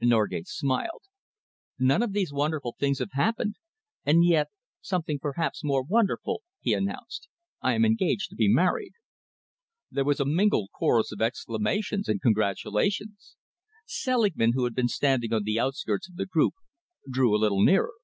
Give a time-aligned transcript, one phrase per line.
[0.00, 1.02] Norgate smiled.
[1.76, 3.56] "None of these wonderful things have happened
[4.06, 4.46] and yet,
[4.80, 7.26] something perhaps more wonderful," he announced.
[7.62, 8.92] "I am engaged to be married."
[9.90, 13.34] There was a mingled chorus of exclamations and congratulations.
[13.86, 16.54] Selingman, who had been standing on the outskirts of the group,
[17.10, 17.94] drew a little nearer.